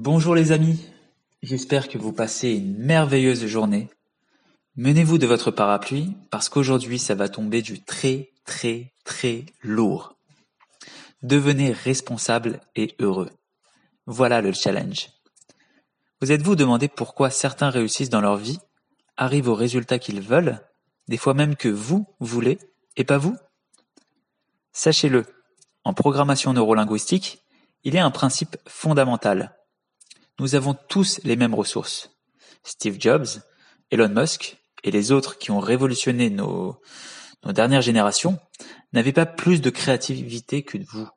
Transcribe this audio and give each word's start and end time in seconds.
Bonjour 0.00 0.36
les 0.36 0.52
amis, 0.52 0.86
j'espère 1.42 1.88
que 1.88 1.98
vous 1.98 2.12
passez 2.12 2.50
une 2.50 2.78
merveilleuse 2.78 3.44
journée. 3.46 3.90
Menez-vous 4.76 5.18
de 5.18 5.26
votre 5.26 5.50
parapluie 5.50 6.14
parce 6.30 6.48
qu'aujourd'hui 6.48 7.00
ça 7.00 7.16
va 7.16 7.28
tomber 7.28 7.62
du 7.62 7.82
très 7.82 8.30
très 8.44 8.92
très 9.02 9.44
lourd. 9.60 10.14
Devenez 11.24 11.72
responsable 11.72 12.60
et 12.76 12.94
heureux. 13.00 13.30
Voilà 14.06 14.40
le 14.40 14.52
challenge. 14.52 15.08
Vous 16.20 16.30
êtes-vous 16.30 16.54
demandé 16.54 16.86
pourquoi 16.86 17.28
certains 17.30 17.68
réussissent 17.68 18.08
dans 18.08 18.20
leur 18.20 18.36
vie, 18.36 18.60
arrivent 19.16 19.48
aux 19.48 19.56
résultats 19.56 19.98
qu'ils 19.98 20.20
veulent, 20.20 20.60
des 21.08 21.16
fois 21.16 21.34
même 21.34 21.56
que 21.56 21.68
vous 21.68 22.06
voulez 22.20 22.60
et 22.96 23.02
pas 23.02 23.18
vous? 23.18 23.36
Sachez-le, 24.70 25.26
en 25.82 25.92
programmation 25.92 26.52
neurolinguistique, 26.52 27.42
il 27.82 27.94
y 27.94 27.98
a 27.98 28.06
un 28.06 28.12
principe 28.12 28.58
fondamental. 28.68 29.57
Nous 30.40 30.54
avons 30.54 30.74
tous 30.74 31.20
les 31.24 31.36
mêmes 31.36 31.54
ressources. 31.54 32.10
Steve 32.62 33.00
Jobs, 33.00 33.26
Elon 33.90 34.08
Musk 34.08 34.56
et 34.84 34.90
les 34.90 35.10
autres 35.10 35.38
qui 35.38 35.50
ont 35.50 35.58
révolutionné 35.58 36.30
nos, 36.30 36.80
dernières 37.44 37.82
générations 37.82 38.38
n'avaient 38.92 39.12
pas 39.12 39.26
plus 39.26 39.60
de 39.60 39.70
créativité 39.70 40.62
que 40.62 40.78
vous. 40.78 41.08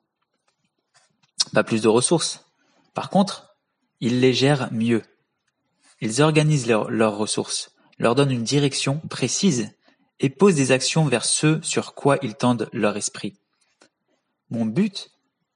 Pas 1.52 1.62
plus 1.62 1.82
de 1.82 1.88
ressources. 1.88 2.44
Par 2.94 3.10
contre, 3.10 3.56
ils 4.00 4.20
les 4.20 4.34
gèrent 4.34 4.72
mieux. 4.72 5.02
Ils 6.00 6.20
organisent 6.20 6.66
leurs 6.66 7.16
ressources, 7.16 7.76
leur 7.98 8.16
donnent 8.16 8.32
une 8.32 8.42
direction 8.42 8.98
précise 9.08 9.70
et 10.18 10.30
posent 10.30 10.56
des 10.56 10.72
actions 10.72 11.04
vers 11.04 11.24
ce 11.24 11.60
sur 11.62 11.94
quoi 11.94 12.18
ils 12.22 12.34
tendent 12.34 12.68
leur 12.72 12.96
esprit. 12.96 13.38
Mon 14.50 14.66
but 14.66 15.10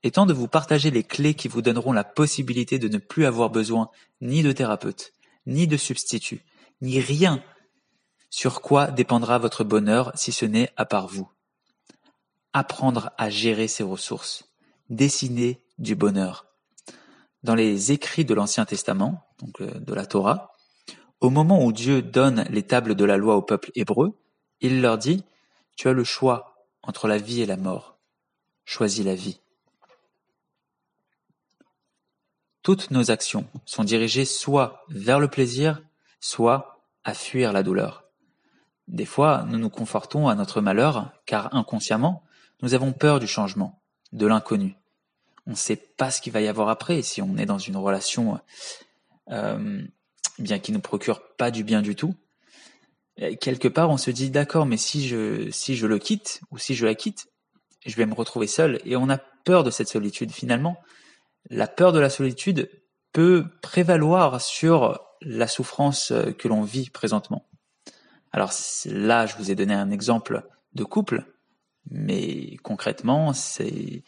étant 0.07 0.27
de 0.27 0.33
vous 0.33 0.49
partager 0.49 0.91
les 0.91 1.03
clés 1.03 1.35
qui 1.35 1.49
vous 1.49 1.63
donneront 1.63 1.93
la 1.93 2.05
possibilité 2.05 2.79
de 2.79 2.89
ne 2.89 2.99
plus 2.99 3.27
avoir 3.27 3.51
besoin 3.51 3.91
ni 4.21 4.43
de 4.43 4.53
thérapeute, 4.53 5.13
ni 5.47 5.67
de 5.67 5.77
substitut, 5.77 6.45
ni 6.81 7.01
rien 7.01 7.43
sur 8.31 8.61
quoi 8.61 8.89
dépendra 8.89 9.39
votre 9.39 9.65
bonheur 9.65 10.13
si 10.15 10.33
ce 10.33 10.45
n'est 10.45 10.71
à 10.77 10.85
part 10.85 11.09
vous. 11.09 11.29
Apprendre 12.53 13.11
à 13.19 13.31
gérer 13.31 13.69
ses 13.69 13.83
ressources, 13.83 14.45
dessiner 14.89 15.63
du 15.79 15.95
bonheur. 15.95 16.47
Dans 17.43 17.55
les 17.55 17.93
écrits 17.93 18.25
de 18.25 18.35
l'Ancien 18.35 18.65
Testament, 18.65 19.27
donc 19.39 19.61
euh, 19.61 19.79
de 19.79 19.95
la 19.95 20.07
Torah, 20.07 20.53
au 21.21 21.31
moment 21.31 21.65
où 21.65 21.73
Dieu 21.73 22.03
donne 22.03 22.47
les 22.51 22.63
tables 22.63 22.95
de 22.95 23.05
la 23.05 23.17
loi 23.17 23.37
au 23.37 23.43
peuple 23.43 23.71
hébreu, 23.75 24.19
il 24.61 24.81
leur 24.81 24.99
dit, 24.99 25.23
tu 25.77 25.89
as 25.89 25.93
le 25.93 26.05
choix 26.05 26.57
entre 26.83 27.09
la 27.09 27.19
vie 27.19 27.43
et 27.43 27.47
la 27.47 27.57
mort 27.57 27.97
choisis 28.67 29.05
la 29.05 29.15
vie. 29.15 29.41
Toutes 32.67 32.91
nos 32.91 33.13
actions 33.13 33.47
sont 33.65 33.85
dirigées 33.85 34.25
soit 34.25 34.85
vers 34.89 35.21
le 35.21 35.29
plaisir, 35.29 35.83
soit 36.19 36.81
à 37.05 37.15
fuir 37.15 37.53
la 37.53 37.63
douleur. 37.63 38.07
Des 38.89 39.05
fois, 39.05 39.45
nous 39.49 39.57
nous 39.57 39.71
confortons 39.71 40.27
à 40.27 40.35
notre 40.35 40.61
malheur, 40.61 41.13
car 41.27 41.55
inconsciemment, 41.55 42.25
nous 42.63 42.75
avons 42.75 42.93
peur 42.93 43.21
du 43.21 43.29
changement, 43.29 43.81
de 44.11 44.27
l'inconnu. 44.27 44.75
On 45.47 45.53
ne 45.53 45.55
sait 45.55 45.77
pas 45.77 46.11
ce 46.11 46.21
qu'il 46.21 46.33
va 46.33 46.41
y 46.41 46.49
avoir 46.49 46.69
après 46.69 47.03
si 47.03 47.23
on 47.23 47.37
est 47.37 47.47
dans 47.47 47.59
une 47.61 47.77
relation 47.77 48.41
euh, 49.31 49.81
bien 50.41 50.59
qui 50.59 50.73
nous 50.73 50.81
procure 50.81 51.23
pas 51.37 51.53
du 51.53 51.63
bien 51.63 51.83
du 51.83 51.95
tout. 51.95 52.17
quelque 53.41 53.69
part, 53.69 53.91
on 53.91 53.97
se 53.97 54.11
dit 54.11 54.31
d'accord, 54.31 54.67
mais 54.67 54.77
si 54.77 55.07
je 55.07 55.53
si 55.53 55.77
je 55.77 55.87
le 55.87 56.01
quitte 56.01 56.41
ou 56.51 56.59
si 56.59 56.75
je 56.75 56.85
la 56.85 56.97
quitte, 56.97 57.29
je 57.87 57.95
vais 57.95 58.07
me 58.07 58.15
retrouver 58.15 58.49
seul. 58.49 58.81
Et 58.85 58.97
on 58.97 59.09
a 59.09 59.19
peur 59.19 59.63
de 59.63 59.71
cette 59.71 59.87
solitude. 59.87 60.33
Finalement, 60.33 60.83
la 61.51 61.67
peur 61.67 61.93
de 61.93 62.01
la 62.01 62.11
solitude 62.11 62.71
peut 63.13 63.47
prévaloir 63.63 64.41
sur 64.41 65.01
la 65.23 65.49
souffrance 65.49 66.11
euh, 66.11 66.33
que 66.33 66.49
l'on 66.49 66.63
vit 66.63 66.91
présentement. 66.91 67.49
Alors 68.33 68.53
là, 68.87 69.27
je 69.27 69.37
vous 69.37 69.51
ai 69.51 69.55
donné 69.55 69.75
un 69.75 69.91
exemple 69.91 70.47
de 70.75 70.85
couple, 70.85 71.25
mais 71.91 72.57
concrètement, 72.63 73.33
ce 73.33 74.03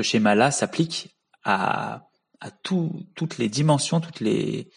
schéma-là 0.00 0.50
s'applique 0.50 1.14
à, 1.44 2.08
à 2.40 2.50
toutes 2.50 3.38
les 3.38 3.48
dimensions, 3.48 4.00
toutes 4.00 4.20
les 4.20 4.70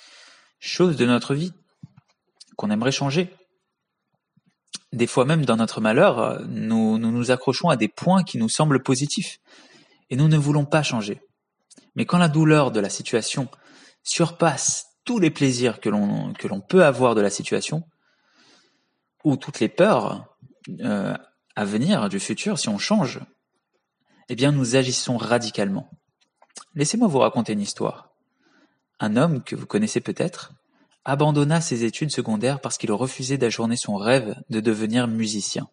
choses 0.59 0.97
de 0.97 1.05
notre 1.05 1.33
vie 1.33 1.53
qu'on 2.57 2.69
aimerait 2.71 2.91
changer. 2.91 3.33
Des 4.91 5.07
fois 5.07 5.25
même 5.25 5.45
dans 5.45 5.57
notre 5.57 5.81
malheur, 5.81 6.19
euh, 6.19 6.39
nous, 6.47 6.97
nous 6.97 7.31
accrochons 7.31 7.69
à 7.69 7.75
des 7.75 7.87
points 7.87 8.23
qui 8.23 8.37
nous 8.37 8.49
semblent 8.49 8.83
positifs 8.83 9.39
et 10.09 10.15
nous 10.15 10.27
ne 10.27 10.37
voulons 10.37 10.65
pas 10.65 10.83
changer. 10.83 11.21
Mais 11.95 12.05
quand 12.05 12.17
la 12.17 12.27
douleur 12.27 12.71
de 12.71 12.79
la 12.79 12.89
situation 12.89 13.47
surpasse 14.03 14.87
tous 15.05 15.19
les 15.19 15.29
plaisirs 15.29 15.79
que 15.79 15.89
l'on 15.89 16.61
peut 16.61 16.83
avoir 16.83 17.15
de 17.15 17.21
la 17.21 17.29
situation, 17.29 17.83
ou 19.23 19.37
toutes 19.37 19.59
les 19.59 19.69
peurs 19.69 20.35
euh, 20.81 21.15
à 21.55 21.65
venir 21.65 22.07
du 22.09 22.19
futur, 22.19 22.57
si 22.59 22.69
on 22.69 22.77
change, 22.77 23.19
eh 24.29 24.35
bien 24.35 24.51
nous 24.51 24.75
agissons 24.75 25.17
radicalement. 25.17 25.89
Laissez-moi 26.75 27.07
vous 27.07 27.19
raconter 27.19 27.53
une 27.53 27.61
histoire. 27.61 28.11
Un 28.99 29.17
homme 29.17 29.43
que 29.43 29.55
vous 29.55 29.65
connaissez 29.65 30.01
peut-être 30.01 30.53
abandonna 31.03 31.61
ses 31.61 31.83
études 31.83 32.11
secondaires 32.11 32.59
parce 32.59 32.77
qu'il 32.77 32.91
refusait 32.91 33.37
d'ajourner 33.37 33.77
son 33.77 33.95
rêve 33.95 34.35
de 34.49 34.59
devenir 34.59 35.07
musicien. 35.07 35.69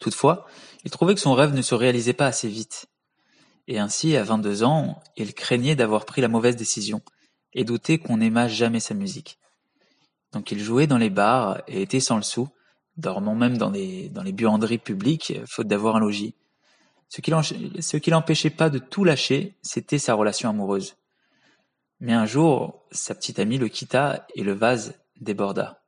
Toutefois, 0.00 0.46
il 0.84 0.90
trouvait 0.90 1.14
que 1.14 1.20
son 1.20 1.34
rêve 1.34 1.52
ne 1.52 1.62
se 1.62 1.74
réalisait 1.74 2.12
pas 2.12 2.26
assez 2.26 2.48
vite. 2.48 2.86
Et 3.68 3.78
ainsi, 3.78 4.16
à 4.16 4.22
22 4.22 4.62
ans, 4.62 5.00
il 5.16 5.34
craignait 5.34 5.76
d'avoir 5.76 6.04
pris 6.04 6.20
la 6.20 6.28
mauvaise 6.28 6.56
décision 6.56 7.02
et 7.52 7.64
doutait 7.64 7.98
qu'on 7.98 8.18
n'aimât 8.18 8.48
jamais 8.48 8.80
sa 8.80 8.94
musique. 8.94 9.38
Donc 10.32 10.52
il 10.52 10.60
jouait 10.60 10.86
dans 10.86 10.98
les 10.98 11.10
bars 11.10 11.62
et 11.66 11.82
était 11.82 12.00
sans 12.00 12.16
le 12.16 12.22
sou, 12.22 12.48
dormant 12.96 13.34
même 13.34 13.56
dans 13.56 13.70
les, 13.70 14.08
dans 14.08 14.22
les 14.22 14.32
buanderies 14.32 14.78
publiques, 14.78 15.34
faute 15.46 15.66
d'avoir 15.66 15.96
un 15.96 16.00
logis. 16.00 16.34
Ce 17.08 17.20
qui 17.96 18.10
l'empêchait 18.10 18.50
pas 18.50 18.68
de 18.68 18.78
tout 18.78 19.04
lâcher, 19.04 19.56
c'était 19.62 19.98
sa 19.98 20.14
relation 20.14 20.50
amoureuse. 20.50 20.96
Mais 22.00 22.12
un 22.12 22.26
jour, 22.26 22.84
sa 22.90 23.14
petite 23.14 23.38
amie 23.38 23.58
le 23.58 23.68
quitta 23.68 24.26
et 24.34 24.42
le 24.42 24.52
vase 24.52 24.94
déborda. 25.20 25.82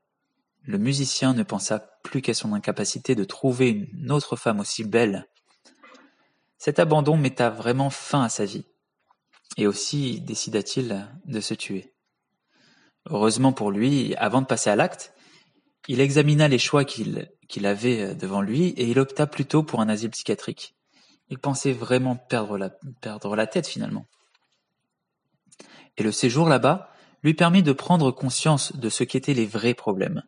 Le 0.62 0.78
musicien 0.78 1.34
ne 1.34 1.42
pensa 1.42 1.78
plus 2.02 2.22
qu'à 2.22 2.34
son 2.34 2.52
incapacité 2.52 3.14
de 3.14 3.24
trouver 3.24 3.90
une 3.92 4.10
autre 4.12 4.36
femme 4.36 4.60
aussi 4.60 4.84
belle. 4.84 5.26
Cet 6.58 6.78
abandon 6.78 7.16
metta 7.16 7.50
vraiment 7.50 7.90
fin 7.90 8.22
à 8.22 8.28
sa 8.28 8.44
vie. 8.44 8.64
Et 9.56 9.66
aussi 9.66 10.20
décida-t-il 10.20 11.08
de 11.24 11.40
se 11.40 11.54
tuer. 11.54 11.92
Heureusement 13.06 13.52
pour 13.52 13.70
lui, 13.70 14.14
avant 14.16 14.42
de 14.42 14.46
passer 14.46 14.70
à 14.70 14.76
l'acte, 14.76 15.14
il 15.86 16.00
examina 16.00 16.48
les 16.48 16.58
choix 16.58 16.84
qu'il 16.84 17.28
avait 17.64 18.14
devant 18.14 18.42
lui 18.42 18.68
et 18.70 18.84
il 18.84 18.98
opta 18.98 19.26
plutôt 19.26 19.62
pour 19.62 19.80
un 19.80 19.88
asile 19.88 20.10
psychiatrique. 20.10 20.74
Il 21.30 21.38
pensait 21.38 21.72
vraiment 21.72 22.16
perdre 22.16 22.58
la 22.58 23.46
tête 23.46 23.66
finalement 23.66 24.06
et 25.98 26.02
le 26.02 26.12
séjour 26.12 26.48
là-bas 26.48 26.90
lui 27.22 27.34
permit 27.34 27.62
de 27.62 27.72
prendre 27.72 28.10
conscience 28.12 28.74
de 28.76 28.88
ce 28.88 29.04
qu'étaient 29.04 29.34
les 29.34 29.46
vrais 29.46 29.74
problèmes. 29.74 30.22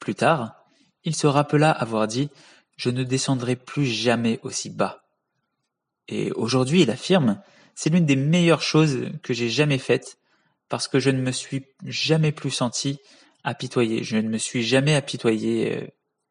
Plus 0.00 0.14
tard, 0.14 0.64
il 1.04 1.14
se 1.14 1.26
rappela 1.26 1.70
avoir 1.70 2.08
dit 2.08 2.30
Je 2.76 2.90
ne 2.90 3.04
descendrai 3.04 3.54
plus 3.54 3.84
jamais 3.84 4.40
aussi 4.42 4.70
bas. 4.70 5.03
Et 6.08 6.32
aujourd'hui, 6.32 6.82
il 6.82 6.90
affirme 6.90 7.40
C'est 7.74 7.90
l'une 7.90 8.06
des 8.06 8.16
meilleures 8.16 8.62
choses 8.62 9.10
que 9.22 9.34
j'ai 9.34 9.48
jamais 9.48 9.78
faites 9.78 10.18
parce 10.68 10.88
que 10.88 10.98
je 10.98 11.10
ne 11.10 11.20
me 11.20 11.32
suis 11.32 11.66
jamais 11.84 12.32
plus 12.32 12.50
senti 12.50 12.98
apitoyé. 13.42 14.02
Je 14.02 14.16
ne 14.16 14.28
me 14.28 14.38
suis 14.38 14.62
jamais 14.62 14.94
apitoyé, 14.94 15.76
euh, 15.76 15.86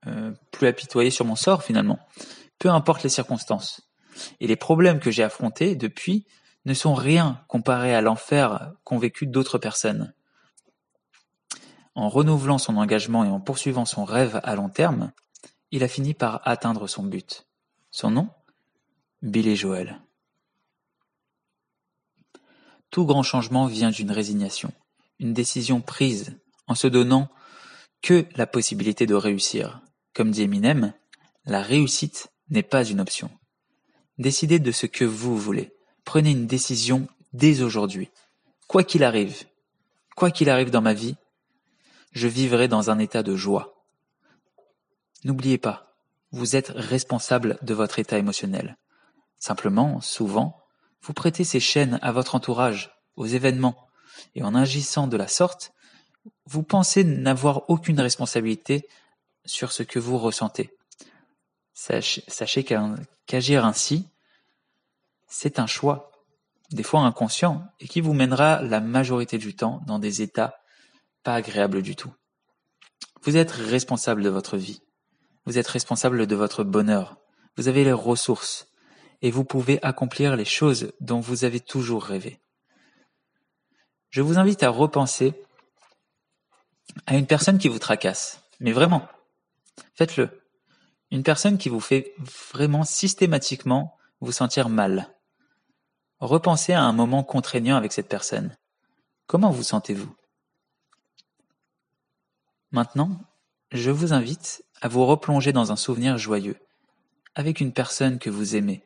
euh, 0.08 0.32
plus 0.52 0.68
apitoyé 0.68 1.12
sur 1.12 1.26
mon 1.26 1.36
sort 1.36 1.64
finalement, 1.64 2.00
peu 2.60 2.70
importe 2.70 3.04
les 3.04 3.10
circonstances. 3.10 3.82
Et 4.40 4.48
les 4.48 4.56
problèmes 4.56 5.00
que 5.00 5.12
j'ai 5.12 5.24
affrontés 5.24 5.76
depuis 5.76 6.26
ne 6.66 6.74
sont 6.74 6.94
rien 6.94 7.42
comparés 7.48 7.96
à 7.96 8.02
l'enfer 8.02 8.72
qu'ont 8.84 8.98
vécu 8.98 9.28
d'autres 9.28 9.58
personnes. 9.58 10.14
En 11.96 12.10
renouvelant 12.10 12.58
son 12.58 12.78
engagement 12.78 13.24
et 13.24 13.30
en 13.30 13.40
poursuivant 13.40 13.86
son 13.86 14.06
rêve 14.06 14.40
à 14.44 14.56
long 14.56 14.70
terme, 14.70 15.12
il 15.72 15.84
a 15.84 15.88
fini 15.88 16.14
par 16.14 16.42
atteindre 16.48 16.88
son 16.88 17.04
but. 17.04 17.46
Son 17.92 18.12
nom? 18.12 18.30
Billy 19.24 19.56
Joel. 19.56 20.02
Tout 22.90 23.06
grand 23.06 23.24
changement 23.24 23.68
vient 23.68 23.90
d'une 23.90 24.12
résignation, 24.12 24.74
une 25.18 25.34
décision 25.34 25.80
prise 25.80 26.38
en 26.68 26.76
se 26.76 26.88
donnant 26.88 27.30
que 28.02 28.26
la 28.36 28.46
possibilité 28.46 29.06
de 29.06 29.16
réussir. 29.16 29.80
Comme 30.14 30.32
dit 30.32 30.42
Eminem, 30.42 30.94
la 31.46 31.62
réussite 31.62 32.34
n'est 32.50 32.64
pas 32.64 32.84
une 32.84 33.00
option. 33.00 33.32
Décidez 34.18 34.60
de 34.60 34.74
ce 34.74 34.88
que 34.88 35.06
vous 35.06 35.38
voulez. 35.38 35.72
Prenez 36.04 36.32
une 36.32 36.46
décision 36.46 37.08
dès 37.32 37.62
aujourd'hui. 37.62 38.10
Quoi 38.68 38.84
qu'il 38.84 39.06
arrive, 39.06 39.46
quoi 40.18 40.32
qu'il 40.32 40.50
arrive 40.50 40.70
dans 40.70 40.82
ma 40.82 40.94
vie, 40.94 41.16
je 42.12 42.28
vivrai 42.28 42.68
dans 42.68 42.90
un 42.90 43.00
état 43.00 43.24
de 43.24 43.38
joie. 43.38 43.86
N'oubliez 45.24 45.58
pas, 45.58 45.96
vous 46.32 46.58
êtes 46.58 46.74
responsable 46.76 47.58
de 47.62 47.74
votre 47.74 48.00
état 48.00 48.18
émotionnel. 48.18 48.76
Simplement, 49.44 50.00
souvent, 50.00 50.64
Vous 51.02 51.12
prêtez 51.12 51.44
ces 51.44 51.60
chaînes 51.60 52.00
à 52.02 52.14
votre 52.14 52.34
entourage, 52.34 52.96
aux 53.18 53.26
événements, 53.26 53.90
et 54.36 54.42
en 54.42 54.56
agissant 54.56 55.06
de 55.06 55.18
la 55.18 55.28
sorte, 55.28 55.74
vous 56.46 56.64
pensez 56.64 57.04
n'avoir 57.04 57.70
aucune 57.70 58.00
responsabilité 58.00 58.88
sur 59.44 59.74
ce 59.74 59.84
que 59.84 60.00
vous 60.00 60.18
ressentez. 60.18 60.74
Sachez, 61.74 62.64
qu'agir 63.26 63.66
ainsi, 63.66 64.08
c'est 65.28 65.60
un 65.60 65.68
choix, 65.68 66.14
des 66.72 66.84
fois 66.84 67.02
inconscient, 67.02 67.68
et 67.82 67.90
qui 67.90 68.00
vous 68.00 68.14
mènera 68.14 68.62
la 68.62 68.80
majorité 68.80 69.38
du 69.38 69.58
temps 69.58 69.82
dans 69.88 70.00
des 70.00 70.22
états 70.22 70.62
pas 71.22 71.36
agréables 71.36 71.82
du 71.82 71.98
tout. 71.98 72.14
Vous 73.24 73.36
êtes 73.36 73.52
responsable 73.52 74.24
de 74.24 74.30
votre 74.30 74.56
vie. 74.56 74.82
Vous 75.46 75.58
êtes 75.58 75.68
responsable 75.68 76.28
de 76.28 76.36
votre 76.38 76.64
bonheur. 76.64 77.18
Vous 77.58 77.68
avez 77.68 77.84
les 77.84 77.92
ressources. 77.92 78.70
Et 79.24 79.32
vous 79.32 79.44
pouvez 79.44 79.84
accomplir 79.84 80.36
les 80.36 80.46
choses 80.46 80.94
dont 81.00 81.20
vous 81.20 81.46
avez 81.46 81.60
toujours 81.60 82.04
rêvé. 82.04 82.40
Je 84.12 84.22
vous 84.22 84.38
invite 84.38 84.62
à 84.62 84.70
repenser 84.70 85.34
à 87.08 87.16
une 87.16 87.26
personne 87.26 87.58
qui 87.58 87.70
vous 87.70 87.80
tracasse. 87.80 88.44
Mais 88.60 88.72
vraiment. 88.72 89.08
Faites-le. 89.96 90.30
Une 91.10 91.24
personne 91.24 91.58
qui 91.58 91.70
vous 91.70 91.80
fait 91.80 92.14
vraiment 92.54 92.84
systématiquement 92.84 93.98
vous 94.20 94.32
sentir 94.32 94.70
mal. 94.70 95.10
Repensez 96.20 96.74
à 96.74 96.84
un 96.84 96.94
moment 96.94 97.24
contraignant 97.24 97.76
avec 97.76 97.92
cette 97.92 98.08
personne. 98.08 98.56
Comment 99.28 99.52
vous 99.52 99.64
sentez-vous? 99.64 100.16
Maintenant, 102.72 103.20
je 103.72 103.92
vous 103.92 104.14
invite 104.14 104.64
à 104.82 104.88
vous 104.88 105.06
replonger 105.06 105.52
dans 105.54 105.72
un 105.72 105.76
souvenir 105.76 106.18
joyeux, 106.18 106.58
avec 107.36 107.60
une 107.60 107.74
personne 107.74 108.20
que 108.20 108.30
vous 108.30 108.56
aimez, 108.56 108.84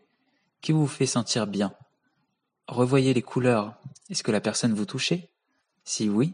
qui 0.68 0.74
vous 0.74 0.86
fait 0.86 1.06
sentir 1.06 1.48
bien? 1.48 1.74
Revoyez 2.68 3.14
les 3.14 3.22
couleurs. 3.22 3.80
Est-ce 4.10 4.22
que 4.22 4.34
la 4.34 4.42
personne 4.42 4.74
vous 4.74 4.86
touchait? 4.86 5.32
Si 5.86 6.10
oui, 6.10 6.34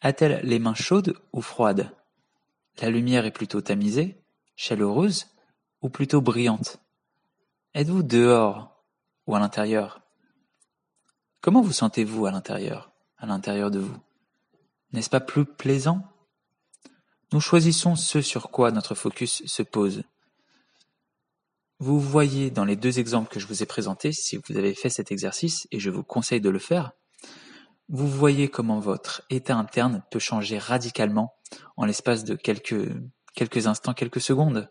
a-t-elle 0.00 0.40
les 0.44 0.58
mains 0.58 0.72
chaudes 0.72 1.20
ou 1.34 1.42
froides? 1.42 1.94
La 2.80 2.88
lumière 2.88 3.26
est 3.26 3.32
plutôt 3.32 3.60
tamisée, 3.60 4.24
chaleureuse 4.54 5.26
ou 5.82 5.90
plutôt 5.90 6.22
brillante? 6.22 6.78
Êtes-vous 7.74 8.02
dehors 8.02 8.82
ou 9.26 9.36
à 9.36 9.40
l'intérieur? 9.40 10.00
Comment 11.42 11.60
vous 11.60 11.72
sentez-vous 11.72 12.24
à 12.24 12.30
l'intérieur, 12.30 12.92
à 13.18 13.26
l'intérieur 13.26 13.70
de 13.70 13.80
vous? 13.80 14.00
N'est-ce 14.92 15.10
pas 15.10 15.20
plus 15.20 15.44
plaisant? 15.44 16.00
Nous 17.30 17.42
choisissons 17.42 17.94
ce 17.94 18.22
sur 18.22 18.50
quoi 18.50 18.70
notre 18.70 18.94
focus 18.94 19.44
se 19.44 19.62
pose. 19.62 20.02
Vous 21.78 22.00
voyez 22.00 22.50
dans 22.50 22.64
les 22.64 22.76
deux 22.76 22.98
exemples 22.98 23.30
que 23.30 23.38
je 23.38 23.46
vous 23.46 23.62
ai 23.62 23.66
présentés, 23.66 24.12
si 24.12 24.38
vous 24.38 24.56
avez 24.56 24.74
fait 24.74 24.88
cet 24.88 25.12
exercice, 25.12 25.68
et 25.70 25.78
je 25.78 25.90
vous 25.90 26.02
conseille 26.02 26.40
de 26.40 26.48
le 26.48 26.58
faire, 26.58 26.92
vous 27.88 28.08
voyez 28.08 28.48
comment 28.48 28.80
votre 28.80 29.22
état 29.30 29.56
interne 29.56 30.02
peut 30.10 30.18
changer 30.18 30.58
radicalement 30.58 31.34
en 31.76 31.84
l'espace 31.84 32.24
de 32.24 32.34
quelques, 32.34 32.90
quelques 33.34 33.66
instants, 33.66 33.94
quelques 33.94 34.20
secondes. 34.20 34.70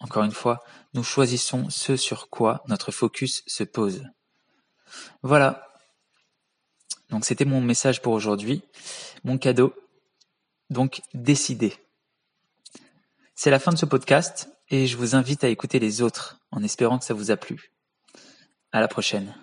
Encore 0.00 0.24
une 0.24 0.32
fois, 0.32 0.60
nous 0.94 1.04
choisissons 1.04 1.68
ce 1.68 1.96
sur 1.96 2.30
quoi 2.30 2.64
notre 2.66 2.90
focus 2.90 3.42
se 3.46 3.62
pose. 3.62 4.02
Voilà, 5.22 5.70
donc 7.10 7.24
c'était 7.24 7.44
mon 7.44 7.60
message 7.60 8.00
pour 8.00 8.12
aujourd'hui, 8.12 8.62
mon 9.24 9.36
cadeau. 9.36 9.74
Donc 10.70 11.02
décidez. 11.12 11.74
C'est 13.42 13.48
la 13.48 13.58
fin 13.58 13.72
de 13.72 13.78
ce 13.78 13.86
podcast 13.86 14.50
et 14.68 14.86
je 14.86 14.98
vous 14.98 15.14
invite 15.14 15.44
à 15.44 15.48
écouter 15.48 15.78
les 15.78 16.02
autres 16.02 16.42
en 16.50 16.62
espérant 16.62 16.98
que 16.98 17.06
ça 17.06 17.14
vous 17.14 17.30
a 17.30 17.38
plu. 17.38 17.72
À 18.70 18.80
la 18.80 18.86
prochaine. 18.86 19.34